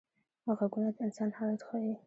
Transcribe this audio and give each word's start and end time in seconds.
غږونه 0.57 0.89
د 0.95 0.97
انسان 1.07 1.29
حالت 1.37 1.61
ښيي 1.67 1.93